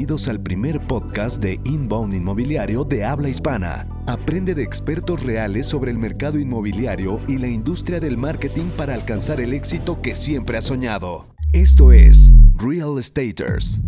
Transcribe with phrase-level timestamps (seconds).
[0.00, 3.86] Bienvenidos al primer podcast de Inbound Inmobiliario de habla hispana.
[4.06, 9.42] Aprende de expertos reales sobre el mercado inmobiliario y la industria del marketing para alcanzar
[9.42, 11.26] el éxito que siempre has soñado.
[11.52, 13.78] Esto es Real Estaters.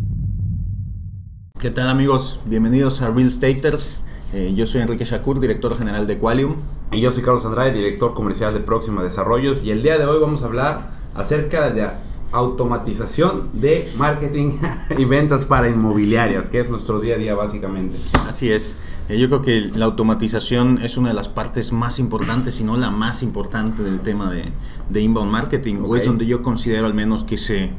[1.59, 2.41] ¿Qué tal amigos?
[2.45, 4.05] Bienvenidos a Real Estaters.
[4.35, 6.57] Eh, yo soy Enrique Shakur, director general de Qualium.
[6.91, 9.65] Y yo soy Carlos Andrade, director comercial de Próxima Desarrollos.
[9.65, 11.89] Y el día de hoy vamos a hablar acerca de
[12.33, 14.59] automatización de marketing
[14.99, 17.96] y ventas para inmobiliarias, que es nuestro día a día básicamente.
[18.27, 18.75] Así es.
[19.08, 22.77] Eh, yo creo que la automatización es una de las partes más importantes, si no
[22.77, 24.45] la más importante del tema de,
[24.89, 27.72] de inbound marketing, o es donde yo considero al menos que se,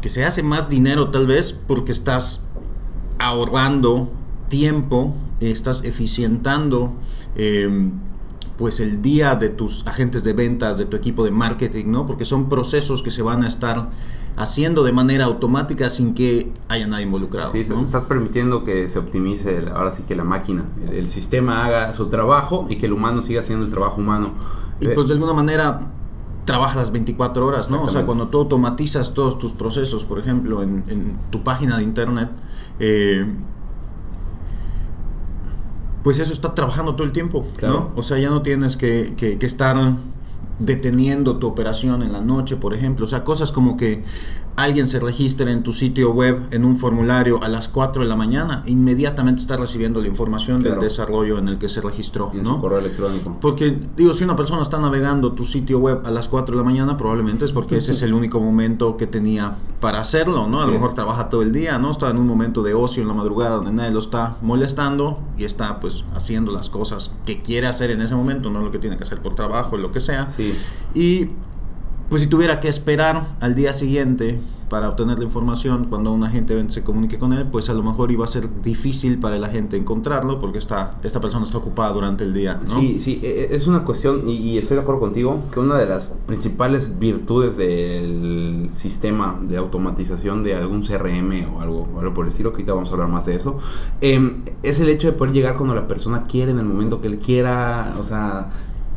[0.00, 2.42] que se hace más dinero tal vez porque estás
[3.18, 4.12] ahorrando
[4.48, 6.94] tiempo, estás eficientando.
[7.36, 7.90] Eh,
[8.56, 12.06] pues el día de tus agentes de ventas, de tu equipo de marketing, ¿no?
[12.06, 13.88] Porque son procesos que se van a estar
[14.36, 17.52] haciendo de manera automática sin que haya nadie involucrado.
[17.52, 22.08] Sí, estás permitiendo que se optimice ahora sí que la máquina, el, sistema haga su
[22.08, 24.32] trabajo y que el humano siga haciendo el trabajo humano.
[24.80, 25.80] Y pues de alguna manera
[26.44, 27.82] trabaja las 24 horas, ¿no?
[27.82, 31.84] O sea, cuando tú automatizas todos tus procesos, por ejemplo, en, en tu página de
[31.84, 32.28] internet,
[32.80, 33.24] eh,
[36.04, 37.90] pues eso está trabajando todo el tiempo, ¿no?
[37.96, 39.76] O sea, ya no tienes que, que, que estar
[40.58, 43.06] deteniendo tu operación en la noche, por ejemplo.
[43.06, 44.04] O sea, cosas como que
[44.56, 48.16] alguien se registre en tu sitio web en un formulario a las 4 de la
[48.16, 52.30] mañana, inmediatamente está recibiendo la información del desarrollo en el que se registró.
[52.32, 52.54] En ¿no?
[52.54, 53.36] su correo electrónico.
[53.40, 56.64] Porque, digo, si una persona está navegando tu sitio web a las 4 de la
[56.64, 60.62] mañana, probablemente es porque ese es el único momento que tenía para hacerlo, ¿no?
[60.62, 61.90] A lo mejor trabaja todo el día, ¿no?
[61.90, 65.44] Está en un momento de ocio en la madrugada donde nadie lo está molestando y
[65.44, 68.96] está, pues, haciendo las cosas que quiere hacer en ese momento, no lo que tiene
[68.96, 70.32] que hacer por trabajo, lo que sea.
[70.36, 70.54] Sí.
[70.94, 71.28] Y
[72.08, 74.38] pues si tuviera que esperar al día siguiente
[74.68, 78.10] para obtener la información cuando un agente se comunique con él, pues a lo mejor
[78.10, 82.24] iba a ser difícil para el agente encontrarlo porque está, esta persona está ocupada durante
[82.24, 82.60] el día.
[82.66, 82.80] ¿no?
[82.80, 85.86] Sí, sí, e, e, es una cuestión, y, estoy de acuerdo contigo, que una de
[85.86, 92.30] las principales virtudes del sistema de automatización de algún CRM o algo, algo por el
[92.30, 93.58] estilo, que ahorita vamos a hablar más de eso,
[94.00, 97.08] em, es el hecho de poder llegar cuando la persona quiere, en el momento que
[97.08, 98.50] él quiera, o sea,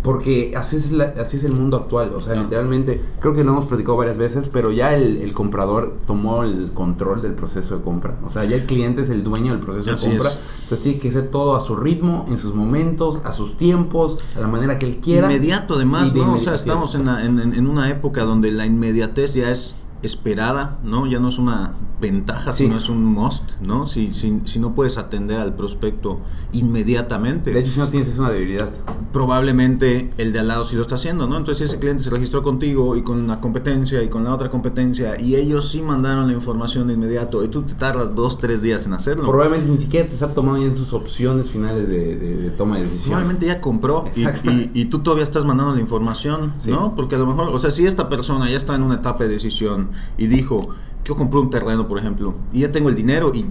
[0.07, 3.66] porque así es, así es el mundo actual, o sea, literalmente, creo que lo hemos
[3.66, 8.18] platicado varias veces, pero ya el, comprador tomó el control del proceso de compra.
[8.23, 10.29] O sea, ya el cliente es el dueño del proceso de compra.
[10.62, 14.40] Entonces tiene que ser todo a su ritmo, en sus momentos, a sus tiempos, a
[14.40, 15.28] la manera que él quiera.
[15.29, 16.35] Inmediato además, ¿no?
[16.35, 21.06] O sea, estamos en, en una época donde la inmediatez ya es esperada, ¿no?
[21.06, 23.88] Ya no es una ventaja, sino es un must, ¿no?
[23.88, 26.19] Si, si, si, no puedes atender al prospecto
[26.53, 27.52] inmediatamente.
[27.52, 28.69] De hecho, si no tienes, es una debilidad.
[29.12, 31.38] Probablemente el de al lado sí lo está haciendo, ¿no?
[31.38, 35.19] Entonces ese cliente se registró contigo y con la competencia y con la otra competencia
[35.19, 38.86] y ellos sí mandaron la información de inmediato y tú te tardas dos, tres días
[38.86, 39.28] en hacerlo.
[39.28, 43.09] Probablemente ni siquiera te está tomando ya sus opciones finales de, toma de decisión.
[43.09, 46.94] Probablemente ya compró y, y, tú todavía estás mandando la información, ¿no?
[46.96, 49.30] Porque a lo mejor, o sea, si esta persona ya está en una etapa de
[49.30, 50.62] decisión, y dijo,
[51.07, 53.45] yo compré un terreno, por ejemplo, y ya tengo el dinero y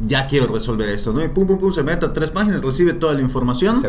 [0.00, 1.24] ya quiero resolver esto, ¿no?
[1.24, 3.82] Y pum, pum, pum, se mete a tres páginas, recibe toda la información,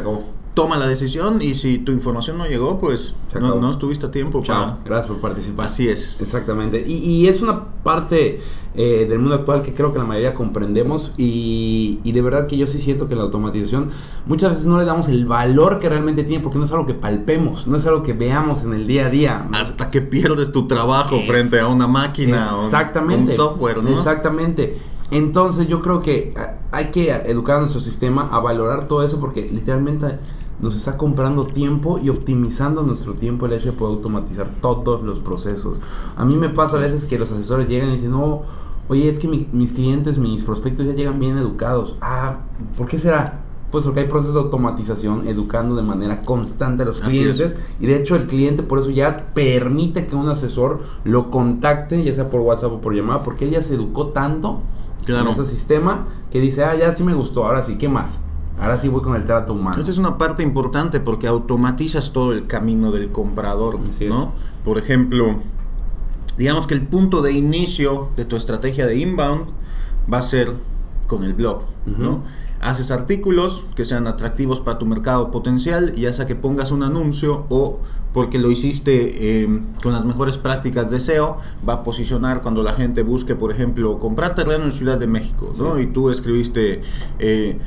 [0.54, 4.78] toma la decisión y si tu información no llegó, pues no, estuviste a tiempo para...
[4.84, 5.68] Gracias por participar.
[5.68, 6.18] Así es.
[6.20, 6.84] Exactamente.
[6.86, 8.42] Y, y es una parte
[8.74, 12.56] eh, del mundo actual que creo que la mayoría comprendemos y, y, de verdad que
[12.58, 13.90] yo sí siento que la automatización
[14.26, 16.94] muchas veces no le damos el valor que realmente tiene porque no es algo que
[16.94, 19.50] palpemos, no es algo que veamos en el día a día.
[19.54, 23.98] Hasta que pierdes tu trabajo frente a una máquina exactamente, o un software, ¿no?
[23.98, 24.78] Exactamente.
[25.12, 29.20] Entonces yo creo que ah, hay que educar a nuestro sistema a valorar todo eso
[29.20, 30.18] porque literalmente
[30.62, 35.20] nos está comprando tiempo y optimizando nuestro tiempo el hecho de poder automatizar todos los
[35.20, 35.80] procesos.
[36.16, 38.44] A mí me pasa a veces que los asesores llegan y dicen, no,
[38.88, 41.96] oye, es que mis clientes, mis prospectos ya llegan bien educados.
[42.00, 42.38] Ah,
[42.78, 43.42] ¿por qué será?
[43.72, 47.96] Pues porque hay procesos de automatización educando de manera constante a los clientes y de
[47.96, 52.42] hecho el cliente por eso ya permite que un asesor lo contacte, ya sea por
[52.42, 54.60] WhatsApp o por llamada, porque él ya se educó tanto
[55.06, 55.28] claro.
[55.28, 58.22] en ese sistema que dice, ah, ya sí me gustó, ahora sí, ¿qué más?
[58.60, 59.82] Ahora sí voy con el trato humano.
[59.82, 64.34] Esa es una parte importante porque automatizas todo el camino del comprador, ¿no?
[64.64, 65.38] Por ejemplo,
[66.38, 69.48] digamos que el punto de inicio de tu estrategia de inbound
[70.12, 70.54] va a ser
[71.08, 72.24] con el blog, ¿no?
[72.62, 77.46] Haces artículos que sean atractivos para tu mercado potencial, ya sea que pongas un anuncio
[77.50, 77.80] o
[78.14, 81.38] porque lo hiciste eh, con las mejores prácticas de SEO,
[81.68, 85.54] va a posicionar cuando la gente busque, por ejemplo, comprar terreno en Ciudad de México,
[85.58, 85.80] ¿no?
[85.80, 86.82] Y tú escribiste
[87.20, 87.58] eh,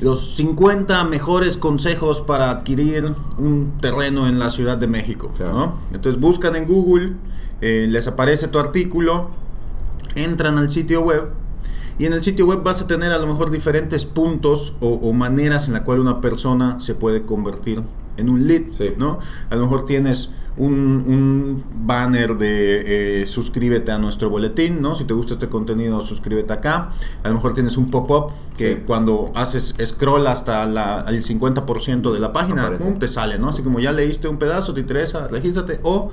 [0.00, 5.74] los 50 mejores consejos para adquirir un terreno en la Ciudad de México, ¿no?
[5.92, 7.14] Entonces buscan en Google,
[7.60, 9.30] eh, les aparece tu artículo,
[10.14, 11.30] entran al sitio web
[11.98, 15.66] Y en el sitio web vas a tener a lo mejor diferentes puntos o, maneras
[15.66, 17.82] en la cual una persona se puede convertir
[18.16, 18.62] en un lead,
[18.96, 19.18] ¿no?
[19.50, 24.94] A lo mejor tienes un, banner de eh, suscríbete a nuestro boletín, ¿no?
[24.94, 26.90] Si te gusta este contenido, suscríbete acá.
[27.22, 32.20] A lo mejor tienes un pop-up que cuando haces scroll hasta la, el 50% de
[32.20, 33.48] la página, te sale, ¿no?
[33.48, 35.80] Así como ya leíste un pedazo, te interesa, regístrate.
[35.82, 36.10] O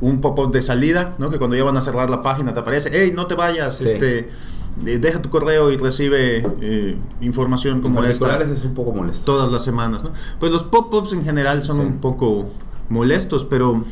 [0.00, 1.30] un pop-up de salida, ¿no?
[1.30, 4.28] Que cuando ya van a cerrar la página te aparece, hey, no te vayas, este
[4.76, 8.42] deja tu correo y recibe eh, información como esta.
[8.42, 9.24] es un poco molesto.
[9.24, 10.10] Todas las semanas, ¿no?
[10.38, 12.50] Pues los pop-ups en general son un poco
[12.88, 13.84] molestos, pero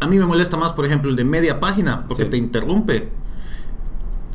[0.00, 3.08] a mí me molesta más, por ejemplo, el de media página, porque te interrumpe,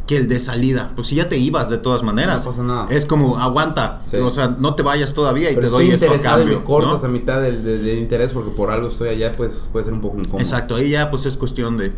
[0.07, 0.92] que el de salida.
[0.95, 2.88] Pues si ya te ibas de todas maneras, no pasa nada.
[2.89, 6.54] es como aguanta, o sea, no te vayas todavía y te doy esto a cambio.
[6.54, 9.94] Y me cortas a mitad del, interés porque por algo estoy allá, pues puede ser
[9.94, 10.39] un poco incómodo.
[10.39, 11.92] Exacto, ahí ya pues es cuestión de,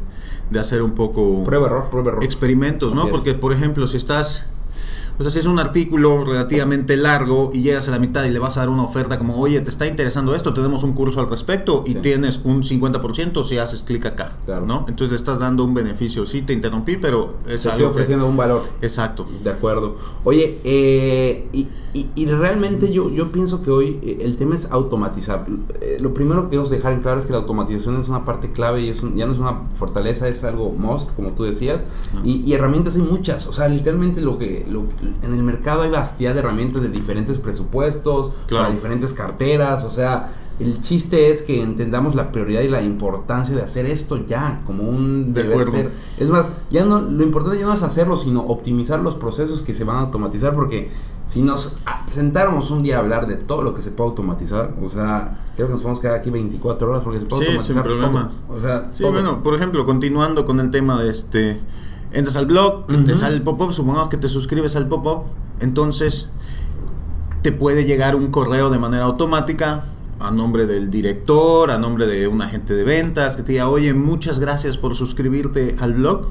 [0.49, 1.43] de hacer un poco...
[1.45, 2.23] Prueba error, prueba error.
[2.23, 3.07] Experimentos, ¿no?
[3.07, 4.47] Porque, por ejemplo, si estás
[5.19, 8.39] o sea, si es un artículo relativamente largo y llegas a la mitad y le
[8.39, 10.53] vas a dar una oferta como, oye, ¿te está interesando esto?
[10.53, 14.85] Tenemos un curso al respecto y tienes un 50% si haces clic acá, ¿no?
[14.87, 16.25] Entonces le estás dando un beneficio.
[16.25, 18.63] Sí, te interrumpí, pero es te Estoy ofreciendo un valor.
[18.81, 19.27] Exacto.
[19.43, 19.97] De acuerdo.
[20.23, 21.67] Oye, eh, y,
[22.15, 25.47] y, realmente yo, yo pienso que hoy eh, el tema es automatizar.
[25.81, 28.51] Eh, lo primero que debemos dejar en claro es que la automatización es una parte
[28.51, 31.81] clave y es ya no es una fortaleza, es algo must, como tú decías.
[32.23, 33.47] Y, y, herramientas hay muchas.
[33.47, 34.83] O sea, literalmente lo que, lo,
[35.21, 40.31] en el mercado hay bastidad de herramientas de diferentes presupuestos, para diferentes carteras, o sea,
[40.59, 44.83] el chiste es que entendamos la prioridad y la importancia de hacer esto ya, como
[44.83, 45.91] un de deber ser.
[46.17, 49.73] Es más, ya no, lo importante ya no es hacerlo, sino optimizar los procesos que
[49.73, 50.91] se van a automatizar, porque
[51.27, 51.77] si nos
[52.09, 55.67] sentáramos un día a hablar de todo lo que se puede automatizar, o sea, creo
[55.67, 57.75] que nos podemos quedar aquí 24 horas porque se puede automatizar.
[57.75, 58.31] Sin problema.
[58.49, 61.61] O sea, sí, bueno, por ejemplo, continuando con el tema de este
[62.11, 65.23] entras al blog, te sale el pop-up, supongamos que te suscribes al pop-up,
[65.59, 66.29] entonces
[67.41, 69.85] te puede llegar un correo de manera automática
[70.19, 73.93] a nombre del director, a nombre de un agente de ventas, que te diga, oye,
[73.93, 76.27] muchas gracias por suscribirte al blog.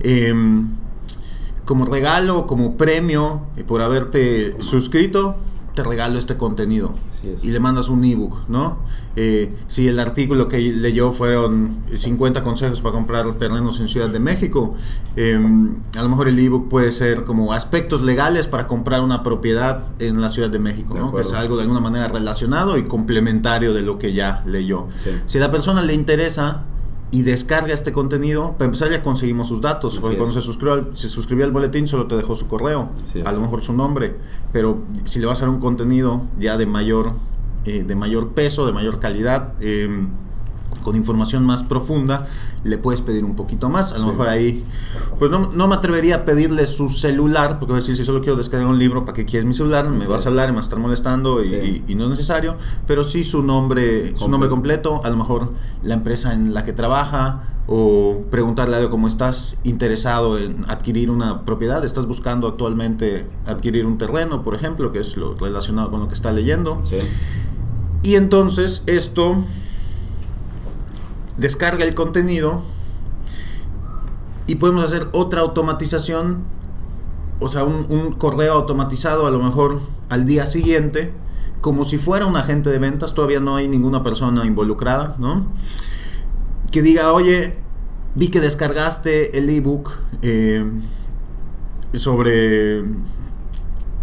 [0.00, 0.68] Em,
[1.64, 5.36] como regalo, como premio eh, por haberte suscrito,
[5.82, 6.94] te regalo este contenido
[7.42, 8.78] y le mandas un ebook, ¿no?
[9.16, 14.20] Eh, si el artículo que leyó fueron 50 consejos para comprar terrenos en Ciudad de
[14.20, 14.74] México,
[15.16, 19.84] em, a lo mejor el ebook puede ser como aspectos legales para comprar una propiedad
[19.98, 21.14] en la Ciudad de México, ¿no?
[21.14, 24.88] Que es algo de alguna manera relacionado y complementario de lo que ya leyó.
[25.26, 26.64] Si a la persona le interesa,
[27.12, 29.98] y descarga este contenido, para empezar ya conseguimos sus datos.
[29.98, 32.90] Porque cuando se suscribió, al, se suscribió al boletín solo te dejó su correo,
[33.24, 34.16] a lo mejor su nombre,
[34.52, 37.14] pero si le vas a dar un contenido ya de mayor,
[37.64, 39.88] eh, de mayor peso, de mayor calidad, eh,
[40.82, 42.26] con información más profunda,
[42.64, 43.92] le puedes pedir un poquito más.
[43.92, 44.64] A lo mejor ahí,
[45.18, 48.20] pues no, no, me atrevería a pedirle su celular, porque voy a decir, si solo
[48.20, 49.88] quiero descargar un libro, ¿para qué quieres mi celular?
[49.88, 52.56] Me vas a hablar y me vas a estar molestando y, no es necesario.
[52.86, 56.72] Pero sí su nombre, su nombre completo, a lo mejor la empresa en la que
[56.72, 57.42] trabaja,
[57.72, 63.96] o preguntarle algo como estás interesado en adquirir una propiedad, estás buscando actualmente adquirir un
[63.96, 66.82] terreno, por ejemplo, que es lo relacionado con lo que está leyendo.
[68.02, 69.44] Y entonces esto
[71.40, 72.62] descarga el contenido
[74.46, 76.42] y podemos hacer otra automatización,
[77.40, 81.12] o sea, un, correo automatizado a lo mejor al día siguiente,
[81.60, 85.46] como si fuera un agente de ventas, todavía no hay ninguna persona involucrada, ¿no?
[86.70, 87.56] Que diga, oye,
[88.14, 90.70] vi que descargaste el ebook eh,
[91.94, 92.84] sobre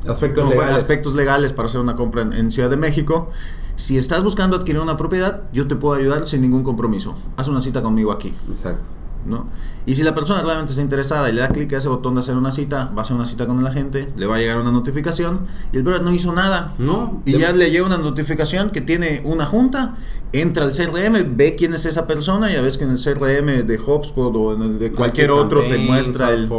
[0.07, 0.75] aspectos legales.
[0.75, 3.29] aspectos legales para hacer una compra en Ciudad de México
[3.77, 7.15] si estás buscando adquirir una propiedad, yo te puedo ayudar sin ningún compromiso.
[7.37, 8.33] Haz una cita conmigo aquí.
[8.49, 8.83] Exacto.
[9.25, 9.45] ¿no?
[9.87, 12.19] Y si la persona realmente está interesada y le da clic a ese botón de
[12.19, 14.59] hacer una cita, va a hacer una cita con el agente, le va a llegar
[14.59, 16.73] una notificación y el brother no hizo nada.
[16.77, 17.21] No.
[17.23, 19.95] Y ya le llega una notificación que tiene una junta,
[20.33, 23.79] entra al CRM, ve quién es esa persona, ya ves que en el CRM de
[23.79, 26.49] HubSpot o en el de cualquier otro te muestra el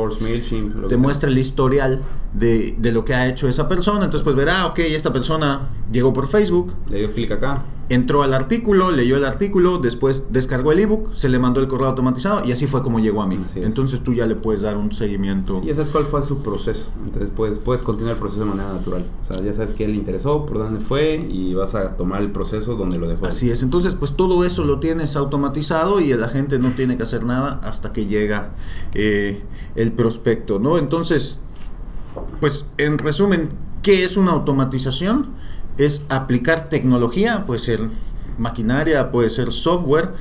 [0.88, 2.00] te muestra el historial
[2.32, 4.06] de, de, lo que ha hecho esa persona.
[4.06, 6.72] Entonces pues verá, ok, esta persona llegó por Facebook.
[6.88, 11.28] Le dio clic acá entró al artículo, leyó el artículo, después descargó el ebook, se
[11.28, 13.38] le mandó el correo automatizado y así fue como llegó a mí.
[13.56, 15.62] Entonces tú ya le puedes dar un seguimiento.
[15.64, 16.90] Y sabes cuál fue su proceso.
[17.04, 19.04] Entonces puedes, puedes continuar el proceso de manera natural.
[19.22, 22.30] O sea, ya sabes qué le interesó, por dónde fue y vas a tomar el
[22.30, 23.26] proceso donde lo dejó.
[23.26, 23.62] Así es.
[23.62, 27.60] Entonces, pues todo eso lo tienes automatizado y la gente no tiene que hacer nada
[27.62, 28.50] hasta que llega
[28.94, 29.42] eh,
[29.76, 30.78] el prospecto, ¿no?
[30.78, 31.40] Entonces,
[32.40, 33.50] pues en resumen,
[33.82, 35.38] ¿qué es una automatización?
[35.78, 37.80] es aplicar tecnología, puede ser
[38.36, 40.12] maquinaria, puede ser software,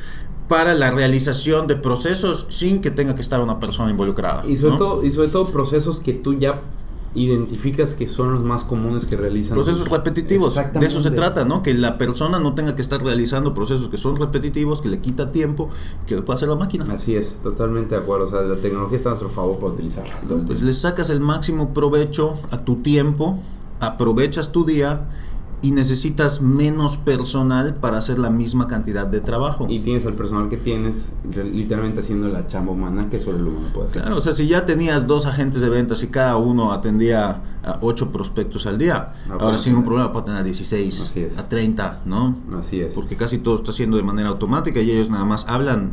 [0.48, 4.46] para la realización de procesos sin que tenga que estar una persona involucrada.
[4.48, 6.62] Y sobre, todo, y sobre todo procesos que tú ya
[7.16, 9.56] identificas que son los más comunes que realizan.
[9.56, 10.56] Procesos repetitivos.
[10.56, 11.64] De eso se trata, ¿no?
[11.64, 15.32] Que la persona no tenga que estar realizando procesos que son repetitivos, que le quita
[15.32, 15.70] tiempo,
[16.06, 16.86] que lo pueda hacer la máquina.
[16.94, 18.26] Así es, totalmente de acuerdo.
[18.28, 20.16] O sea, la tecnología está a nuestro favor para utilizarla.
[20.46, 23.40] Pues le sacas el máximo provecho a tu tiempo,
[23.80, 25.08] aprovechas tu día
[25.62, 29.66] y necesitas menos personal para hacer la misma cantidad de trabajo.
[29.68, 33.68] Y tienes al personal que tienes literalmente haciendo la chamba humana que solo el humano
[33.74, 34.02] puede hacer.
[34.04, 37.80] Claro, o sea, si ya tenías dos agentes de ventas y cada uno atendía a
[37.82, 42.02] ocho prospectos al día, ah, ahora sin un problema puede tener a 16, a 30,
[42.06, 42.38] ¿no?
[42.60, 42.94] Así es.
[42.94, 45.92] Porque casi todo está haciendo de manera automática y ellos nada más hablan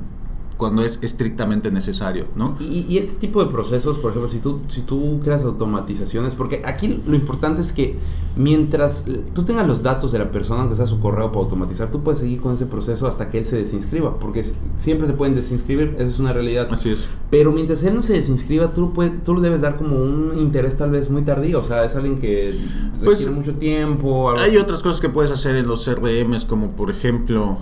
[0.56, 2.56] cuando es estrictamente necesario, ¿no?
[2.60, 7.02] Y, este tipo de procesos, por ejemplo, si tú, si tú creas automatizaciones, porque aquí
[7.06, 7.96] lo importante es que
[8.36, 12.02] mientras tú tengas los datos de la persona, aunque sea su correo para automatizar, tú
[12.02, 14.44] puedes seguir con ese proceso hasta que él se desinscriba, porque
[14.76, 16.68] siempre se pueden desinscribir, eso es una realidad.
[16.70, 17.08] Así es.
[17.30, 20.76] Pero mientras él no se desinscriba, tú, puede, tú le debes dar como un interés
[20.76, 22.54] tal vez muy tardío, o sea, es alguien que
[23.02, 24.30] pues, requiere mucho tiempo.
[24.38, 27.58] hay otras cosas que puedes hacer en los CRMs, como por ejemplo...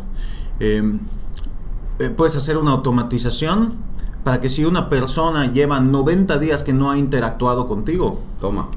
[0.60, 0.98] Eh,
[1.98, 3.74] eh, puedes hacer una automatización
[4.24, 8.68] para que si una persona lleva 90 días que no ha interactuado contigo, toma.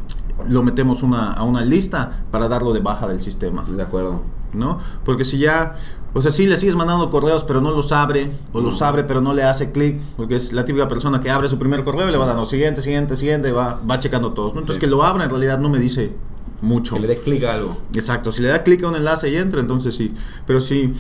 [0.50, 3.64] Lo metemos una, a una lista para darlo de baja del sistema.
[3.64, 4.22] De acuerdo.
[4.54, 4.80] ¿No?
[5.04, 5.76] Porque si ya,
[6.14, 9.22] o sea, si le sigues mandando correos pero no los abre, o los abre pero
[9.22, 12.12] no le hace clic, porque es la típica persona que abre su primer correo y
[12.12, 14.54] le va dando siguiente, siguiente, siguiente, va, va checando todos.
[14.54, 16.16] Entonces que lo abra en realidad no me dice
[16.62, 16.96] mucho.
[16.96, 17.78] Que le dé clic a algo.
[17.94, 20.14] Exacto, si le da clic a un enlace y entra, entonces sí.
[20.46, 20.94] Pero si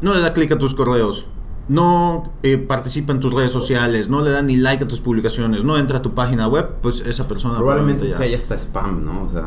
[0.00, 1.26] no le da clic a tus correos,
[1.70, 5.62] no eh, participa en tus redes sociales, no le da ni like a tus publicaciones,
[5.62, 9.22] no entra a tu página web, pues esa persona probablemente, sea ya está spam, ¿no?
[9.22, 9.46] O sea,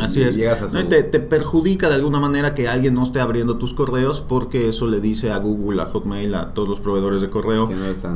[0.02, 0.38] así es.
[0.88, 5.00] te, perjudica de alguna manera que alguien no esté abriendo tus correos porque eso le
[5.00, 7.68] dice a Google, a Hotmail, a todos los proveedores de correo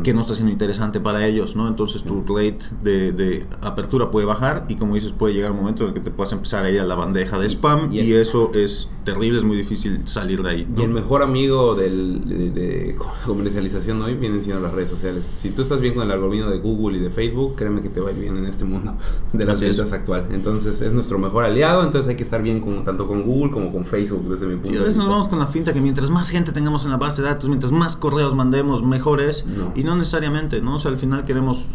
[0.02, 1.68] que no, está siendo interesante para ellos, ¿no?
[1.68, 5.88] Entonces tu rate de, apertura puede bajar y como dices puede llegar un momento en
[5.90, 8.88] el que te puedas empezar a ir a la bandeja de spam y, eso es
[9.04, 10.68] terrible, es muy difícil salir de ahí.
[10.74, 15.28] Y el mejor amigo del, de comercialización hoy vienen siendo las redes sociales.
[15.36, 18.00] Si tú estás bien con el algoritmo de Google y de Facebook, créeme que te
[18.00, 18.94] va a ir bien en este mundo
[19.32, 20.26] de las ventas actual.
[20.30, 23.72] Entonces es nuestro mejor aliado, entonces hay que estar bien con, tanto con Google como
[23.72, 24.98] con Facebook desde mi punto de vista.
[24.98, 27.48] nos vamos con la finta que mientras más gente tengamos en la base de datos,
[27.48, 29.44] mientras más correos mandemos, mejores.
[29.74, 30.76] Y no necesariamente, ¿no?
[30.76, 31.66] O sea, al final queremos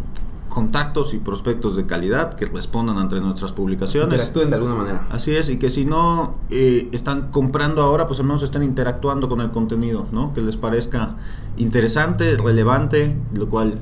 [0.56, 4.22] contactos y prospectos de calidad que respondan ante nuestras publicaciones.
[4.22, 5.08] Interactúen de alguna manera.
[5.12, 9.28] Así es, y que si no eh, están comprando ahora, pues al menos están interactuando
[9.28, 10.34] con el contenido, ¿no?
[10.34, 11.18] Que les parezca
[11.58, 13.80] interesante, relevante, lo cual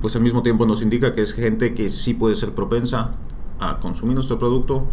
[0.00, 3.14] pues al mismo tiempo nos indica que es gente que sí puede ser propensa
[3.58, 4.84] a consumir nuestro producto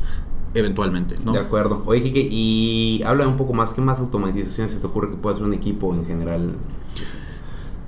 [0.56, 1.34] eventualmente, ¿no?
[1.34, 1.84] De acuerdo.
[1.86, 5.36] Oye, Kike, y habla un poco más, ¿qué más automatizaciones se te ocurre que pueda
[5.36, 6.56] hacer un equipo en general?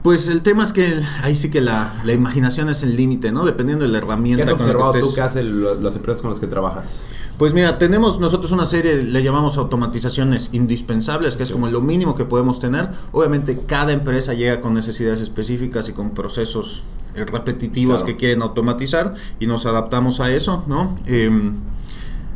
[0.05, 3.43] Pues el tema es que ahí sí que la, imaginación es el límite, ¿no?
[3.43, 4.45] Dependiendo de la herramienta.
[4.45, 6.93] ¿Qué has observado tú que hacen las empresas con las que trabajas?
[7.39, 12.13] Pues mira, tenemos nosotros una serie, le llamamos automatizaciones indispensables, que es como lo mínimo
[12.13, 12.91] que podemos tener.
[13.13, 16.83] Obviamente cada empresa llega con necesidades específicas y con procesos
[17.15, 20.95] repetitivos que quieren automatizar y nos adaptamos a eso, ¿no?
[21.07, 21.31] Eh,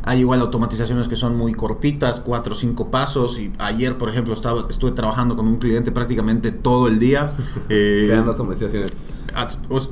[0.02, 3.38] hay igual automatizaciones que son muy cortitas, cuatro o cinco pasos.
[3.38, 7.32] Y ayer, por ejemplo, estaba, estuve trabajando con un cliente prácticamente todo el día.
[7.68, 8.90] Eh, Creando automatizaciones.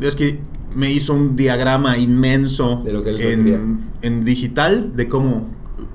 [0.01, 0.41] Es que
[0.75, 5.49] me hizo un diagrama inmenso en, en, digital de cómo,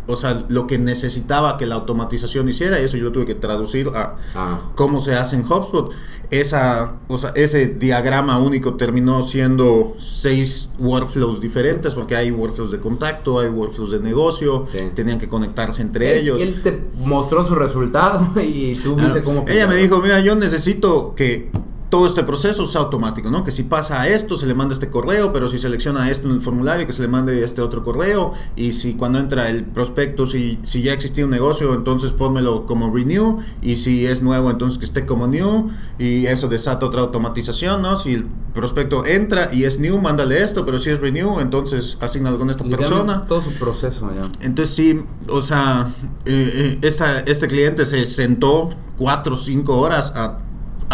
[0.08, 3.36] o sea, lo que necesitaba que la automatización hiciera, y eso yo lo tuve que
[3.36, 4.60] traducir a ah.
[4.76, 5.92] cómo se hace en HubSpot.
[6.30, 12.80] Esa, o sea, ese diagrama único terminó siendo seis workflows diferentes, porque hay workflows de
[12.80, 16.42] contacto, hay workflows de negocio, tenían que conectarse entre ellos.
[16.42, 19.46] Él te mostró su resultado y tú viste cómo...
[19.48, 21.52] Ella me dijo, mira, yo necesito que
[21.94, 23.44] todo este proceso es automático, ¿no?
[23.44, 26.34] Que si pasa a esto, se le manda este correo, pero si selecciona esto en
[26.34, 30.26] el formulario, que se le mande este otro correo, y si cuando entra el prospecto,
[30.26, 34.80] si, si ya existía un negocio, entonces pónmelo como renew, y si es nuevo, entonces
[34.80, 35.70] que esté como new,
[36.00, 37.96] y eso desata otra automatización, ¿no?
[37.96, 42.40] Si el prospecto entra y es new, mándale esto, pero si es renew, entonces asignalo
[42.40, 43.22] con esta persona.
[43.28, 44.24] Todo su proceso ya.
[44.42, 45.92] Entonces sí, o sea,
[46.26, 50.40] eh, eh, esta, este cliente se sentó cuatro o cinco horas a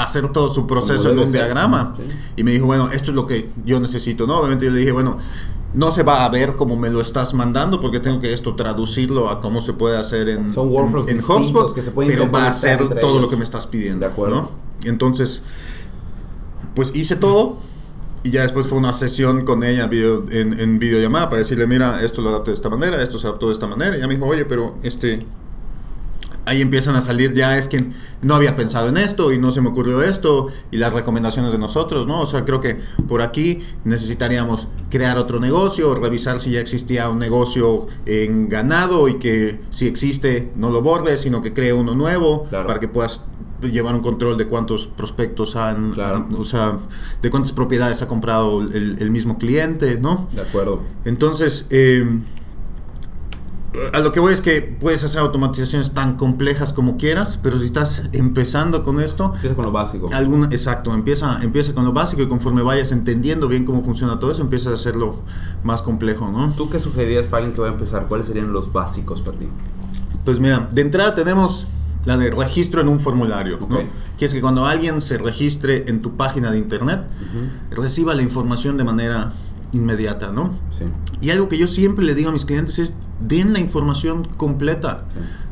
[0.04, 1.96] hacer todo su proceso en un diagrama.
[2.36, 4.38] Y me dijo, bueno, esto es lo que yo necesito, ¿no?
[4.40, 5.18] Obviamente yo le dije, bueno,
[5.74, 9.30] no se va a ver como me lo estás mandando porque tengo que esto traducirlo
[9.30, 13.20] a cómo se puede hacer en, en, HubSpot, que se pero va a ser todo
[13.20, 14.06] lo que me estás pidiendo.
[14.06, 14.36] De acuerdo.
[14.36, 14.52] ¿no?
[14.84, 15.42] Entonces,
[16.74, 17.58] pues hice todo
[18.24, 22.04] y ya después fue una sesión con ella video, en, en videollamada para decirle, mira,
[22.04, 23.96] esto lo adapté de esta manera, esto se adaptó de esta manera.
[23.96, 25.26] Y ella me dijo, oye, pero este
[26.46, 27.78] ahí empiezan a salir ya es que
[28.22, 31.58] no había pensado en esto y no se me ocurrió esto y las recomendaciones de
[31.58, 32.22] nosotros, ¿no?
[32.22, 37.20] O sea, creo que por aquí necesitaríamos crear otro negocio, revisar si ya existía un
[37.20, 42.46] negocio en ganado y que si existe no lo borres, sino que cree uno nuevo
[42.50, 43.22] para que puedas
[43.62, 45.94] llevar un control de cuántos prospectos han,
[46.38, 46.80] o sea,
[47.22, 50.30] de cuántas propiedades ha comprado el, mismo cliente, ¿no?
[50.34, 50.82] De acuerdo.
[51.04, 52.06] Entonces, eh,
[53.94, 57.66] a lo que voy es que puedes hacer automatizaciones tan complejas como quieras, pero si
[57.66, 59.34] estás empezando con esto...
[59.36, 60.10] Empieza con lo básico.
[60.14, 64.32] Alguna, exacto, empieza, empieza con lo básico y conforme vayas entendiendo bien cómo funciona todo
[64.32, 65.20] eso, empiezas a hacerlo
[65.64, 66.52] más complejo, ¿no?
[66.54, 68.08] ¿Tú qué sugerirías para alguien que va a empezar?
[68.08, 69.48] ¿Cuáles serían los básicos para ti?
[70.26, 71.68] Pues mira, de entrada tenemos
[72.06, 73.80] la de registro en un formulario, ¿no?
[74.18, 77.02] Que es que cuando alguien se registre en tu página de internet,
[77.72, 79.34] reciba la información de manera
[79.72, 80.52] inmediata, ¿no?
[80.78, 80.86] Sí.
[81.22, 85.06] Y algo que yo siempre le digo a mis clientes es, den la información completa,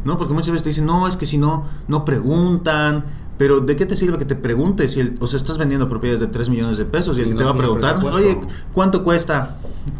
[0.06, 0.18] ¿no?
[0.18, 3.06] Porque muchas veces te dicen, no, es que si no, no preguntan,
[3.38, 4.94] pero ¿de qué te sirve que te preguntes?
[4.94, 7.36] Si el, o sea, estás vendiendo propiedades de 3 millones de pesos y el que
[7.36, 8.40] te va a preguntar, oye,
[8.74, 9.58] ¿cuánto cuesta?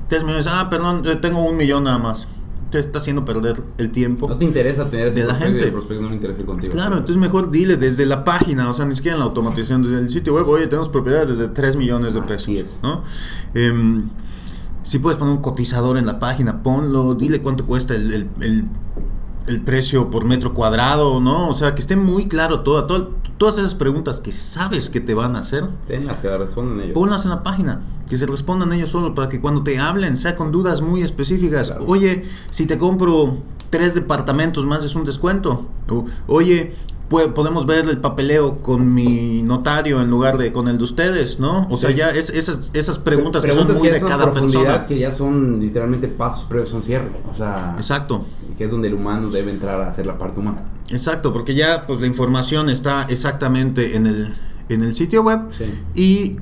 [0.08, 2.28] 3 millones, ah, perdón, tengo un millón nada más
[2.70, 4.28] te está haciendo perder el tiempo.
[4.28, 5.64] No te interesa tener ese de la gente.
[5.64, 6.74] el prospecto no le interesa contigo.
[6.74, 10.00] Claro, entonces mejor dile desde la página, o sea, ni siquiera en la automatización, desde
[10.00, 12.44] el sitio web, oye, tenemos propiedades desde 3 millones de pesos.
[12.44, 12.80] Así es.
[12.84, 13.04] ¿no?
[13.54, 14.10] Em,
[14.84, 18.66] si puedes poner un cotizador en la página, ponlo, dile cuánto cuesta el, el,
[19.64, 21.50] precio por metro cuadrado, ¿no?
[21.50, 25.36] O sea, que esté muy claro todo, todas esas preguntas que sabes que te van
[25.36, 25.68] a hacer.
[25.88, 26.94] Tenlas que respondan ellos.
[26.94, 30.36] Ponlas en la página que se respondan ellos solo para que cuando te hablen sea
[30.36, 31.74] con dudas muy específicas.
[31.86, 33.38] Oye, si te compro
[33.70, 35.66] tres departamentos más es un descuento.
[36.28, 36.74] oye,
[37.10, 41.66] podemos ver el papeleo con mi notario en lugar de con el de ustedes, ¿no?
[41.70, 44.86] O sea, ya es, esas, esas preguntas, que son muy de cada persona.
[44.86, 47.12] Que ya son literalmente pasos previos a un cierre.
[47.30, 48.26] O sea, exacto.
[48.58, 50.66] Que es donde el humano debe entrar a hacer la parte humana.
[50.90, 54.34] Exacto, porque ya pues la información está exactamente en el,
[54.70, 55.42] en el sitio web
[55.96, 56.38] y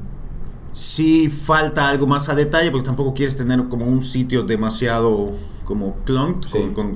[0.72, 5.34] si falta algo más a detalle, porque tampoco quieres tener como un sitio demasiado
[5.66, 6.48] como clunked,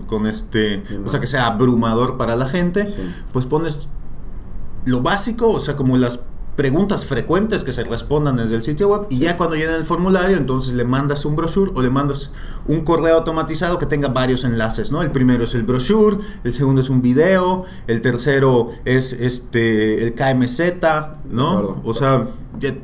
[0.08, 2.94] con, este, o sea, que sea abrumador para la gente,
[3.34, 3.90] pues pones
[4.86, 6.22] lo básico, o sea, como las
[6.60, 10.36] preguntas frecuentes que se respondan desde el sitio web y ya cuando llenen el formulario
[10.36, 12.32] entonces le mandas un brochure o le mandas
[12.68, 15.02] un correo automatizado que tenga varios enlaces, ¿no?
[15.02, 20.16] El primero es el brochure, el segundo es un video, el tercero es este el
[20.16, 20.60] KMZ,
[21.30, 21.82] ¿no?
[21.86, 22.28] O sea,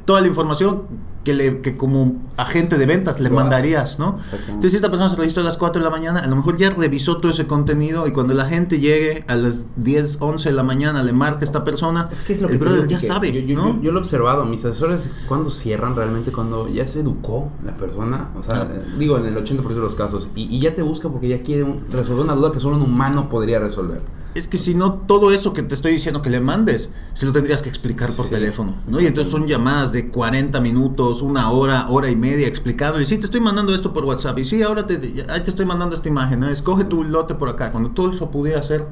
[0.05, 0.83] toda la información
[1.25, 4.17] que, le, que como agente de ventas le mandarías, ¿no?
[4.47, 6.57] Entonces, si esta persona se registró a las 4 de la mañana, a lo mejor
[6.57, 10.55] ya revisó todo ese contenido y cuando la gente llegue a las 10, 11 de
[10.55, 13.45] la mañana, le marca a esta persona, es que es lo el brother ya sabe,
[13.45, 13.81] yo, ¿no?
[13.81, 18.31] yo, lo he observado, mis asesores, cuando cierran realmente, cuando ya se educó la persona,
[18.37, 21.43] o sea, digo, en el 80% de los casos, y, ya te busca porque ya
[21.43, 24.01] quiere resolver una duda que solo un humano podría resolver.
[24.35, 27.31] Es que si no, todo eso que te estoy diciendo que le mandes, se lo
[27.31, 28.99] tendrías que explicar por teléfono, ¿no?
[28.99, 32.99] Y entonces son llamadas de 40 minutos, una hora, hora y media explicando.
[32.99, 34.39] Y sí, te estoy mandando esto por WhatsApp.
[34.39, 34.95] Y sí, ahora te,
[35.29, 36.49] ahí te estoy mandando esta imagen, ¿no?
[36.49, 37.71] Escoge tu lote por acá.
[37.71, 38.85] Cuando todo eso pudiera ser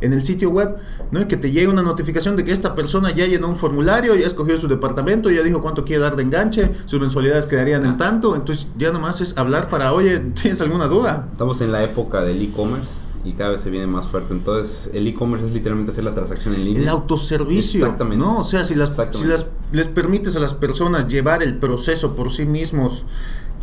[0.00, 0.76] en el sitio web,
[1.10, 1.26] ¿no?
[1.26, 4.56] Que te llegue una notificación de que esta persona ya llenó un formulario, ya escogió
[4.58, 8.36] su departamento, ya dijo cuánto quiere dar de enganche, sus mensualidades quedarían en tanto.
[8.36, 11.28] Entonces ya nomás es hablar para, oye, ¿tienes alguna duda?
[11.32, 14.32] Estamos en la época del e-commerce y cada vez se viene más fuerte.
[14.32, 16.82] Entonces, el e-commerce es literalmente hacer la transacción en línea.
[16.82, 17.84] El autoservicio.
[17.84, 18.24] Exactamente.
[18.24, 18.38] ¿no?
[18.38, 22.32] O sea, si, las, si las, les permites a las personas llevar el proceso por
[22.32, 23.04] sí mismos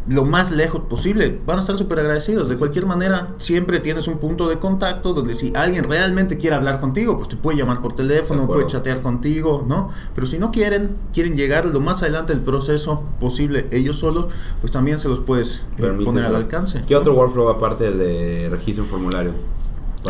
[0.08, 2.48] lo más lejos posible, van a estar súper agradecidos.
[2.48, 6.80] De cualquier manera, siempre tienes un punto de contacto donde si alguien realmente quiere hablar
[6.80, 9.90] contigo, pues te puede llamar por teléfono, puede chatear contigo, ¿no?
[10.14, 14.28] Pero si no quieren, quieren llegar lo más adelante del proceso posible ellos solos,
[14.62, 16.84] pues también se los puedes eh, poner al alcance.
[16.88, 19.32] ¿Qué otro workflow aparte del de registro en formulario?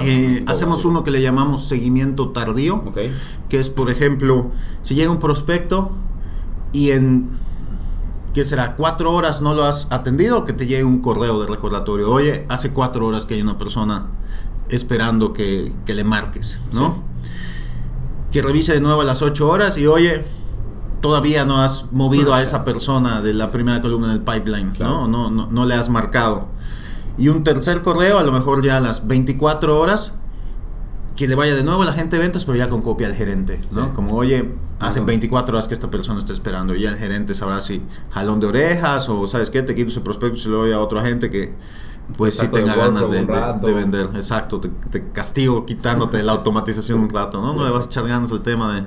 [0.02, 2.84] Eh, hacemos uno que le llamamos seguimiento tardío,
[3.48, 4.52] que es, por ejemplo,
[4.84, 5.92] si llega un prospecto
[6.74, 7.30] y en
[8.36, 8.76] ¿qué será?
[8.76, 10.44] ¿Cuatro horas no lo has atendido?
[10.44, 12.12] Que te llegue un correo de recordatorio.
[12.12, 14.08] Oye, hace cuatro horas que hay una persona
[14.68, 17.02] esperando que, le marques, ¿no?
[18.34, 20.26] Que revise de nuevo a las ocho horas y oye,
[21.00, 25.08] todavía no has movido a esa persona de la primera columna del pipeline, ¿no?
[25.08, 25.48] No, ¿no?
[25.50, 26.48] no, le has marcado.
[27.18, 30.12] Y un tercer correo, a lo mejor ya a las 24 horas,
[31.16, 33.16] que le vaya de nuevo a la gente de ventas, pero ya con copia al
[33.16, 33.94] gerente, ¿no?
[33.94, 34.50] Como, oye,
[34.80, 38.40] hace 24 horas que esta persona está esperando y ya el gerente sabrá si jalón
[38.42, 39.62] de orejas o, ¿sabes qué?
[39.62, 41.54] Te quito ese prospecto y se lo doy a otro agente que
[42.18, 43.24] pues sí tenga ganas de,
[43.74, 44.10] vender.
[44.14, 47.54] Exacto, te, castigo quitándote la automatización un rato, ¿no?
[47.54, 48.86] No le vas a echar ganas al tema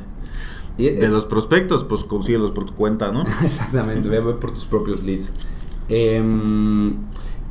[0.77, 3.23] de, de los prospectos, pues consíguelos por tu cuenta, ¿no?
[3.43, 5.33] Exactamente, ve por tus propios leads.
[5.89, 6.23] Eh,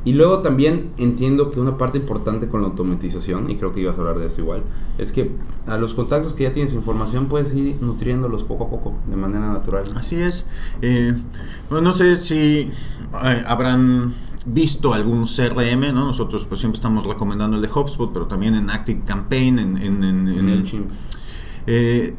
[0.08, 3.98] Y luego también entiendo que una parte importante con la automatización, y creo que ibas
[3.98, 4.62] a hablar de esto igual,
[4.96, 5.32] es que
[5.66, 9.52] a los contactos que ya tienes información puedes ir nutriéndolos poco a poco, de manera
[9.52, 9.84] natural.
[9.94, 10.46] Así es.
[10.80, 11.14] Eh,
[11.68, 12.70] bueno, no sé si
[13.22, 14.14] eh, habrán
[14.46, 16.06] visto algún CRM, ¿no?
[16.06, 20.02] Nosotros pues siempre estamos recomendando el de HubSpot, pero también en Active Campaign, en, en,
[20.02, 20.88] en.
[21.66, 22.16] Eh,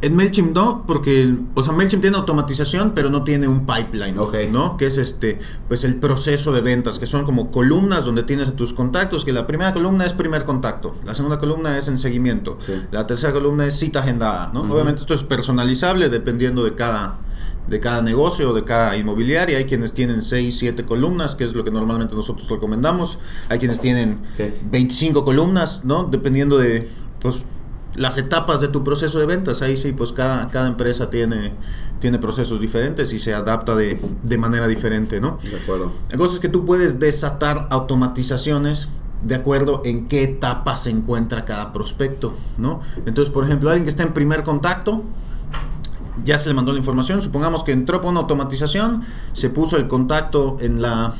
[0.00, 4.14] en MailChimp no, porque, o sea, MailChimp tiene automatización, pero no tiene un pipeline.
[4.52, 4.76] ¿no?
[4.76, 8.52] Que es este, pues el proceso de ventas, que son como columnas donde tienes a
[8.52, 12.58] tus contactos, que la primera columna es primer contacto, la segunda columna es en seguimiento,
[12.64, 12.74] Sí.
[12.92, 14.62] la tercera columna es cita agendada, ¿no?
[14.62, 17.18] Obviamente esto es personalizable dependiendo de cada
[17.68, 19.58] de cada negocio o de cada inmobiliaria.
[19.58, 23.18] Hay quienes tienen 6, 7 columnas, que es lo que normalmente nosotros recomendamos.
[23.50, 24.44] Hay quienes tienen Sí.
[24.70, 26.04] 25 columnas, ¿no?
[26.04, 26.88] Dependiendo de
[27.20, 27.44] pues,
[27.94, 29.62] las etapas de tu proceso de ventas.
[29.62, 31.52] Ahí sí, pues cada, cada empresa tiene,
[32.00, 35.38] tiene procesos diferentes y se adapta de, de manera diferente, ¿no?
[35.42, 35.92] De acuerdo.
[36.10, 38.88] La cosa es que tú puedes desatar automatizaciones
[39.22, 42.80] de acuerdo en qué etapa se encuentra cada prospecto, ¿no?
[43.04, 45.02] Entonces, por ejemplo, alguien que está en primer contacto,
[46.24, 49.88] ya se le mandó la información, supongamos que entró por una automatización, se puso el
[49.88, 51.14] contacto en la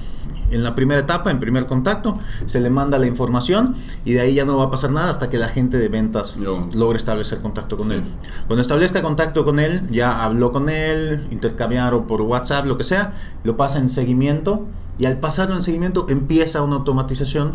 [0.50, 4.34] en la primera etapa, en primer contacto, se le manda la información y de ahí
[4.34, 6.68] ya no va a pasar nada hasta que la gente de ventas No.
[6.74, 8.02] logre establecer contacto con él.
[8.46, 13.12] Cuando establezca contacto con él, ya habló con él, intercambiaron por WhatsApp, lo que sea,
[13.44, 14.66] lo pasa en seguimiento
[14.98, 17.52] y al pasarlo en seguimiento empieza una automatización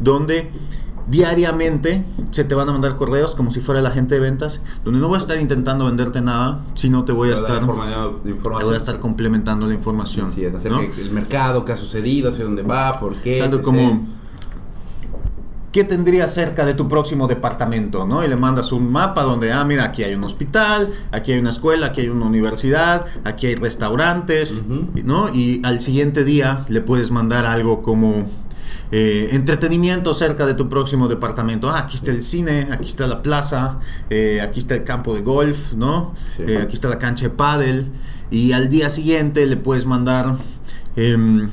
[0.00, 0.50] donde
[1.08, 5.00] diariamente se te van a mandar correos como si fuera el agente de ventas, donde
[5.00, 8.76] no voy a estar intentando venderte nada, sino te voy a estar te voy a
[8.76, 10.32] estar complementando la información.
[10.36, 10.80] Es, ¿no?
[10.80, 13.38] del mercado, qué ha sucedido, hacia dónde va, por qué.
[13.38, 13.62] Etc.
[13.62, 14.04] como
[15.76, 18.06] ¿qué tendrías cerca de tu próximo departamento?
[18.06, 18.24] ¿no?
[18.24, 21.50] Y le mandas un mapa donde, ah, mira, aquí hay un hospital, aquí hay una
[21.50, 24.62] escuela, aquí hay una universidad, aquí hay restaurantes.
[25.04, 25.28] ¿no?
[25.28, 28.26] Y al siguiente día le puedes mandar algo como
[28.92, 31.68] eh, entretenimiento cerca de tu próximo departamento.
[31.70, 35.22] Ah, aquí está el cine, aquí está la plaza, eh, aquí está el campo de
[35.22, 36.14] golf, ¿no?
[36.36, 36.44] Sí.
[36.46, 37.90] Eh, aquí está la cancha de pádel.
[38.30, 40.36] Y al día siguiente le puedes mandar
[40.96, 41.48] em,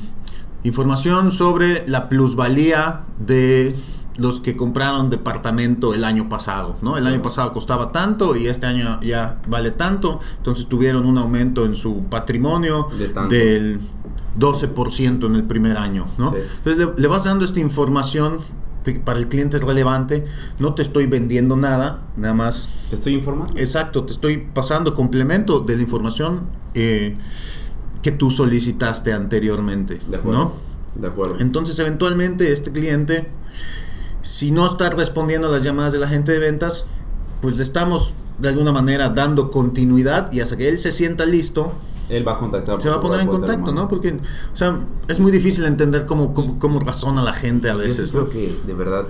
[0.64, 3.74] información sobre la plusvalía de
[4.16, 6.96] los que compraron departamento el año pasado, ¿no?
[6.96, 11.64] El año pasado costaba tanto y este año ya vale tanto, entonces tuvieron un aumento
[11.64, 13.80] en su patrimonio De del
[14.38, 16.32] 12% en el primer año, ¿no?
[16.32, 16.38] Sí.
[16.58, 18.40] Entonces le, le vas dando esta información
[18.84, 20.24] que para el cliente es relevante,
[20.58, 23.54] no te estoy vendiendo nada, nada más Te estoy informando.
[23.56, 27.16] Exacto, te estoy pasando complemento de la información eh,
[28.02, 29.98] que tú solicitaste anteriormente.
[30.06, 30.38] De acuerdo.
[30.38, 30.52] ¿no?
[31.00, 31.36] De acuerdo.
[31.40, 33.28] Entonces, eventualmente, este cliente,
[34.22, 36.84] si no está respondiendo a las llamadas de la gente de ventas,
[37.40, 41.72] pues le estamos de alguna manera dando continuidad y hasta que él se sienta listo,
[42.08, 42.80] Él va a contactar.
[42.82, 43.72] se va a poner en contacto.
[43.72, 43.88] ¿no?
[43.88, 44.10] Porque,
[44.52, 48.10] o sea, es muy difícil entender cómo, cómo, cómo razona la gente a Yo veces,
[48.10, 48.30] creo ¿no?
[48.30, 49.04] que de verdad,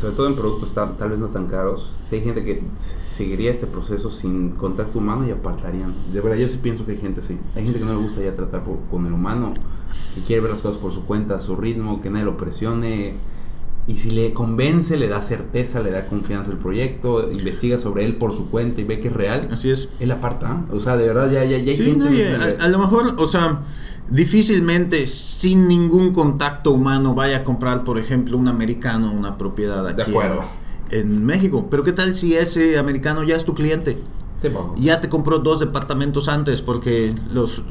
[0.00, 3.50] sobre todo en productos tal, tal vez no tan caros, si hay gente que seguiría
[3.50, 5.94] este proceso sin contacto humano y apartarían.
[6.12, 7.38] De verdad, yo sí pienso que hay gente así.
[7.54, 9.52] Hay gente que no le gusta ya tratar por- con el humano,
[10.14, 13.14] que quiere ver las cosas por su cuenta, a su ritmo, que nadie lo presione.
[13.86, 18.16] Y si le convence, le da certeza, le da confianza al proyecto, investiga sobre él
[18.16, 19.88] por su cuenta y ve que es real, Así es.
[19.98, 20.64] él aparta.
[20.72, 23.16] O sea, de verdad, ya, ya, ya hay Sí, gente no, a, a lo mejor,
[23.18, 23.62] o sea,
[24.08, 29.96] difícilmente sin ningún contacto humano vaya a comprar, por ejemplo, un americano una propiedad aquí
[29.96, 30.44] De acuerdo.
[30.90, 31.66] en, México.
[31.70, 33.98] Pero ¿qué tal si ese americano ya es tu cliente?
[34.76, 37.62] Ya te compró dos departamentos antes porque los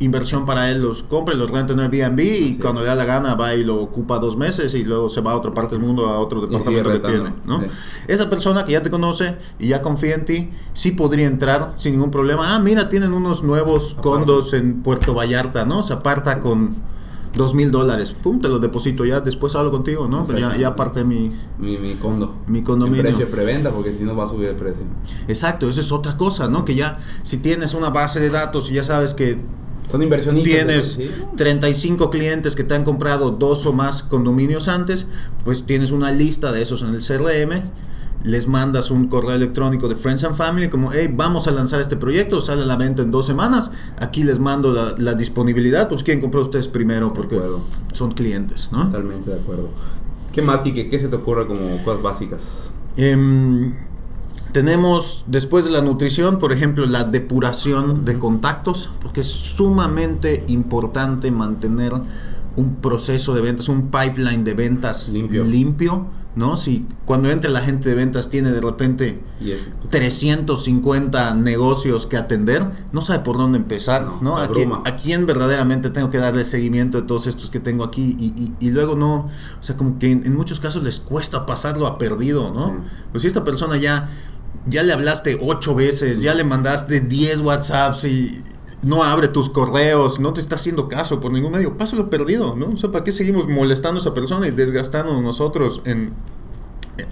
[0.00, 2.58] inversión para él los compra y los renta en Airbnb y Sí.
[2.60, 5.32] cuando le da la gana va y lo ocupa dos meses y luego se va
[5.32, 7.60] a otra parte del mundo a otro departamento que tiene, ¿no?
[7.60, 7.66] Sí.
[8.08, 11.92] Esa persona que ya te conoce y ya confía en ti, sí podría entrar sin
[11.92, 12.54] ningún problema.
[12.54, 15.82] Ah, mira, tienen unos nuevos condos en Puerto Vallarta, ¿no?
[15.84, 16.74] Se aparta con
[17.36, 18.12] dos mil dólares.
[18.12, 20.24] Pum, te los deposito ya, después hablo contigo, ¿no?
[20.26, 22.34] Pero ya, ya aparte mi, Mi, mi condo.
[22.48, 23.02] mi condominio.
[23.02, 24.84] Precio de preventa, porque si no va a subir el precio.
[25.28, 26.64] Exacto, eso es otra cosa, ¿no?
[26.64, 29.36] Que ya, si tienes una base de datos y ya sabes que
[29.90, 30.52] Son inversionistas.
[30.52, 31.10] tienes ¿sí?
[31.36, 35.06] 35 clientes que te han comprado dos o más condominios antes,
[35.44, 37.62] pues tienes una lista de esos en el CRM,
[38.24, 41.96] les mandas un correo electrónico de Friends and Family como, hey, vamos a lanzar este
[41.96, 46.02] proyecto, sale a la venta en dos semanas, aquí les mando la, la disponibilidad, pues
[46.02, 47.38] quieren comprar ustedes primero porque
[47.92, 48.86] son clientes, ¿no?
[48.86, 49.68] Totalmente de acuerdo.
[50.32, 50.88] ¿Qué más, Kike?
[50.88, 52.70] ¿Qué se te ocurre como cosas básicas?
[52.96, 53.72] Em,
[54.54, 61.30] tenemos después de la nutrición, por ejemplo, la depuración de contactos, porque es sumamente importante
[61.30, 61.92] mantener
[62.56, 65.42] un proceso de ventas, un pipeline de ventas Limpio.
[65.44, 66.56] limpio, ¿no?
[66.56, 72.16] Si cuando entre la gente de ventas tiene de repente Y es- 350 negocios que
[72.16, 74.36] atender, no sabe por dónde empezar, No, ¿no?
[74.38, 74.88] ¿A quién, abruma.
[74.88, 78.16] a quién verdaderamente tengo que darle seguimiento de todos estos que tengo aquí?
[78.18, 81.46] Y, y- y luego no, o sea, como que en, en muchos casos les cuesta
[81.46, 82.76] pasarlo a perdido, ¿no?
[83.10, 84.08] Pues si esta persona ya,
[84.66, 88.42] ya le hablaste ocho veces, ya le mandaste 10 WhatsApps y
[88.82, 92.70] no abre tus correos, no te está haciendo caso por ningún medio, pásalo perdido, ¿no?
[92.70, 96.12] O sea, ¿para qué seguimos molestando a esa persona y desgastando nosotros en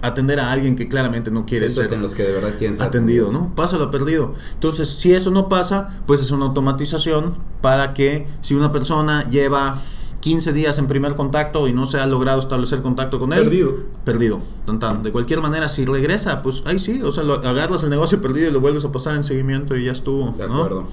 [0.01, 3.31] atender a alguien que claramente no quiere ser los que de verdad quieren ser atendido,
[3.31, 3.53] ¿no?
[3.55, 4.33] Pásalo perdido.
[4.53, 9.81] Entonces, si eso no pasa, pues es una automatización para que si una persona lleva
[10.23, 13.73] 15 días en primer contacto y no se ha logrado establecer contacto con él, Perdido.
[14.05, 14.39] perdido.
[14.65, 15.03] Tan, tan.
[15.03, 18.47] De cualquier manera, si regresa, pues ahí sí, o sea, lo, agarras el negocio perdido
[18.47, 20.31] y lo vuelves a pasar en seguimiento y ya estuvo.
[20.37, 20.59] De ¿no?
[20.59, 20.85] acuerdo.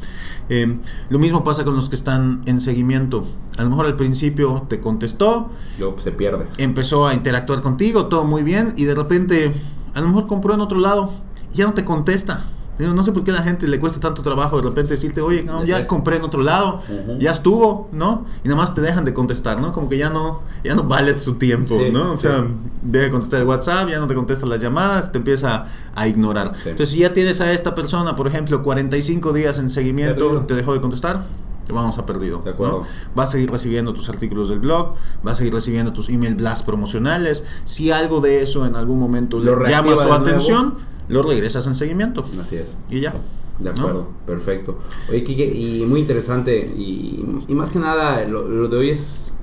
[0.49, 0.77] Eh,
[1.11, 3.25] lo mismo pasa con los que están en seguimiento.
[3.57, 6.49] A lo mejor al principio te contestó, Luego pues, se pierde.
[6.59, 9.53] empezó a interactuar contigo, todo muy bien, y de repente
[9.95, 11.13] a lo mejor compró en otro lado
[11.55, 12.43] y ya no te contesta.
[12.81, 15.43] No sé por qué a la gente le cuesta tanto trabajo de repente decirte, oye,
[15.43, 16.81] no, ya compré en otro lado,
[17.19, 18.25] ya estuvo, ¿no?
[18.45, 19.73] Y nada más te dejan de contestar, ¿no?
[19.73, 22.13] Como que ya no, ya no vales su tiempo, Sí, ¿no?
[22.13, 22.27] O sí.
[22.27, 22.47] sea,
[22.83, 26.53] deja de contestar el WhatsApp, ya no te contesta las llamadas, te empieza a ignorar.
[26.55, 26.71] Sí.
[26.71, 30.73] Entonces, si ya tienes a esta persona, por ejemplo, 45 días en seguimiento, te dejó
[30.73, 31.23] de contestar,
[31.67, 32.41] te vamos a perdido.
[32.45, 32.81] De acuerdo.
[32.81, 32.87] ¿no?
[33.15, 36.65] vas a seguir recibiendo tus artículos del blog, vas a seguir recibiendo tus email blasts
[36.65, 37.45] promocionales.
[37.65, 40.73] Si algo de eso en algún momento Lo le llama su nuevo.
[41.11, 42.75] Lo regresas en seguimiento Así es.
[42.89, 43.13] y ya.
[43.59, 43.81] De ¿no?
[43.83, 44.79] acuerdo, perfecto.
[45.11, 49.35] Oye, Kike, y muy interesante, y, y más que nada, lo, lo de hoy es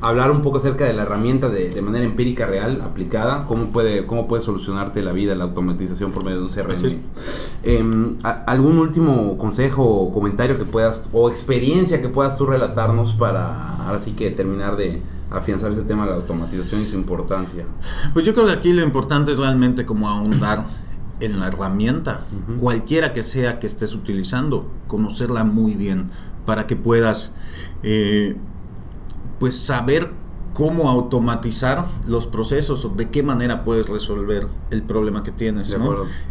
[0.00, 4.06] hablar un poco acerca de la herramienta de, de manera empírica real, aplicada, cómo puede,
[4.06, 6.70] cómo puede solucionarte la vida, la automatización por medio de un CRM.
[6.86, 6.96] Es.
[7.64, 13.78] Em, ¿Algún último consejo o comentario que puedas, o experiencia que puedas tú relatarnos para
[13.84, 15.00] ahora sí que terminar de
[15.30, 17.64] afianzar este tema de la automatización y su importancia?
[18.12, 20.64] Pues yo creo que aquí lo importante es realmente como ahondar
[21.20, 22.24] en la herramienta,
[22.58, 26.10] cualquiera que sea que estés utilizando, conocerla muy bien
[26.44, 27.34] para que puedas
[27.82, 28.36] eh,
[29.38, 30.10] pues saber
[30.52, 35.76] cómo automatizar los procesos o de qué manera puedes resolver el problema que tienes.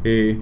[0.03, 0.41] Eh,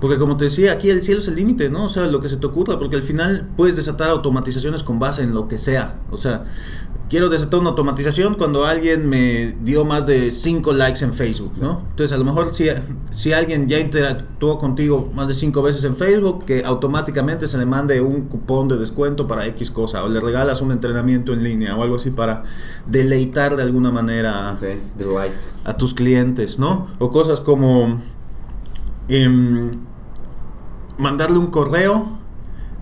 [0.00, 1.84] porque como te decía, aquí el cielo es el límite, ¿no?
[1.84, 5.22] O sea, lo que se te ocurra, porque al final puedes desatar automatizaciones con base
[5.22, 6.00] en lo que sea.
[6.10, 6.44] O sea,
[7.10, 11.82] quiero desatar una automatización cuando alguien me dio más de 5 likes en Facebook, ¿no?
[11.90, 12.68] Entonces, a lo mejor si,
[13.10, 17.66] si alguien ya interactuó contigo más de 5 veces en Facebook, que automáticamente se le
[17.66, 21.76] mande un cupón de descuento para X cosa, o le regalas un entrenamiento en línea
[21.76, 22.44] o algo así para
[22.86, 24.58] deleitar de alguna manera
[25.64, 26.86] a tus clientes, ¿no?
[27.00, 28.00] O cosas como
[29.08, 29.89] em,
[31.00, 32.18] mandarle un correo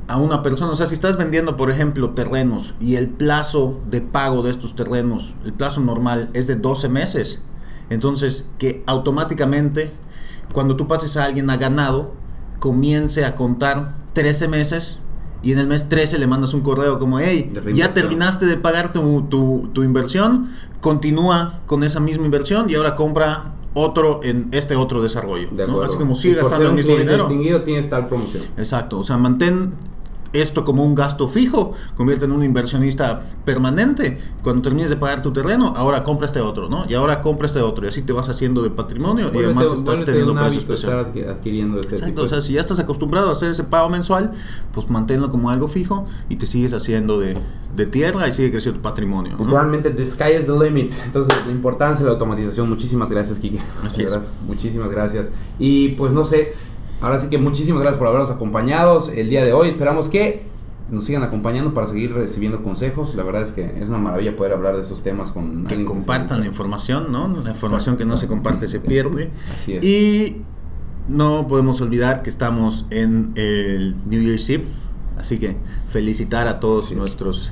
[0.08, 0.72] a una persona.
[0.72, 4.74] O sea, si estás vendiendo, por ejemplo, terrenos y el plazo de pago de estos
[4.74, 7.42] terrenos, el plazo normal es de 12 meses,
[7.90, 9.90] entonces que automáticamente
[10.52, 12.14] cuando tú pases a alguien a ganado,
[12.58, 15.00] comience a contar 13 meses.
[15.40, 18.92] Y en el mes 13 le mandas un correo como, hey, ya terminaste de pagar
[18.92, 20.50] tu, tu, tu inversión,
[20.80, 25.48] continúa con esa misma inversión y ahora compra otro en este otro desarrollo.
[25.50, 25.82] De ¿no?
[25.82, 27.24] Así como sigue gastando el mismo dinero.
[27.28, 28.44] distinguido tienes tal promoción.
[28.56, 29.70] Exacto, o sea, mantén
[30.32, 34.18] esto como un gasto fijo, convierte en un inversionista permanente.
[34.42, 36.84] Cuando termines de pagar tu terreno, ahora compra este otro, ¿no?
[36.88, 40.04] Y ahora compra este otro, y así te vas haciendo de patrimonio y además estás
[40.04, 40.92] teniendo precio especial.
[41.06, 43.64] estar adqui- adquiriendo este Exacto, tipo o sea, si ya estás acostumbrado a hacer ese
[43.64, 44.32] pago mensual,
[44.72, 47.36] pues manténlo como algo fijo y te sigues haciendo de,
[47.76, 49.34] de tierra y sigue creciendo tu patrimonio.
[49.38, 49.46] ¿no?
[49.50, 50.92] Realmente, the sky is the limit.
[51.04, 52.68] Entonces, la importancia de la automatización.
[52.68, 53.60] Muchísimas gracias, Kike.
[53.84, 54.18] Así es.
[54.46, 55.30] Muchísimas gracias.
[55.58, 56.54] Y pues no sé,
[57.00, 59.68] ahora sí que muchísimas gracias por habernos acompañado el día de hoy.
[59.68, 60.46] Esperamos que
[60.90, 63.14] nos sigan acompañando para seguir recibiendo consejos.
[63.14, 66.40] La verdad es que es una maravilla poder hablar de esos temas con Que compartan
[66.40, 67.28] la información, ¿no?
[67.28, 69.30] La información que no se comparte se pierde.
[69.54, 69.84] Así es.
[69.84, 70.42] Y
[71.08, 74.64] no podemos olvidar que estamos en el New Year's Eve,
[75.18, 75.56] así que
[75.90, 77.50] felicitar a todos nuestros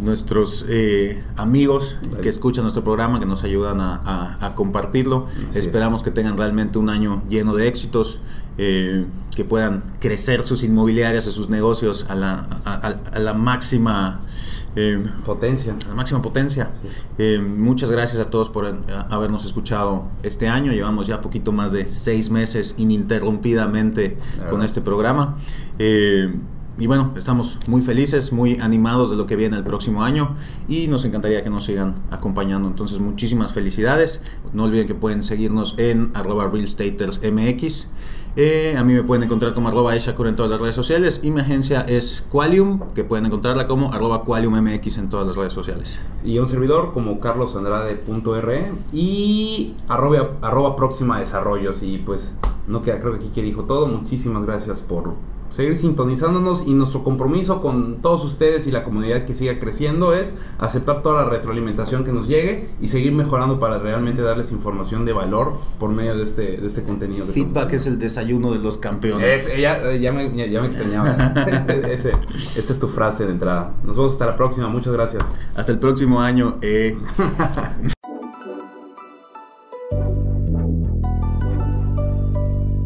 [0.00, 5.26] nuestros eh, amigos que escuchan nuestro programa, que nos ayudan a, a- a compartirlo.
[5.28, 5.56] Así es.
[5.66, 8.20] Esperamos que tengan realmente un año lleno de éxitos,
[8.58, 13.34] eh, que puedan crecer sus inmobiliarias y sus negocios a la, a- a- a la
[13.34, 14.20] máxima
[14.76, 15.74] eh, Potencia.
[15.84, 16.70] a la máxima potencia.
[17.18, 18.66] Eh, muchas gracias a todos por
[19.10, 20.72] habernos escuchado este año.
[20.72, 24.18] Llevamos ya poquito más de seis meses ininterrumpidamente
[24.50, 25.34] con este programa.
[26.76, 30.34] Y bueno, estamos muy felices, muy animados de lo que viene el próximo año
[30.66, 32.66] y nos encantaría que nos sigan acompañando.
[32.66, 34.20] Entonces, muchísimas felicidades.
[34.52, 37.86] No olviden que pueden seguirnos en arroba realstatersmx.
[38.36, 41.30] Eh, a mí me pueden encontrar como arroba Eshakur en todas las redes sociales y
[41.30, 46.00] mi agencia es Qualium, que pueden encontrarla como arroba QualiumMX en todas las redes sociales.
[46.24, 51.84] Y un servidor como carlosandrade.re y arroba, arroba próxima desarrollos.
[51.84, 53.86] Y pues no queda, creo que aquí que dijo todo.
[53.86, 55.14] Muchísimas gracias por
[55.54, 60.34] seguir sintonizándonos y nuestro compromiso con todos ustedes y la comunidad que siga creciendo es
[60.58, 65.12] aceptar toda la retroalimentación que nos llegue y seguir mejorando para realmente darles información de
[65.12, 67.26] valor por medio de este, de este contenido.
[67.26, 69.56] Feedback es el desayuno de los campeones.
[69.56, 70.12] ya, me, ya,
[70.60, 71.08] me, extrañaba.
[71.88, 72.12] Ese,
[72.56, 73.74] esta es tu frase de entrada.
[73.84, 74.68] Nos vemos hasta la próxima.
[74.68, 75.22] Muchas gracias.
[75.54, 76.56] Hasta el próximo año.
[76.62, 76.96] Eh.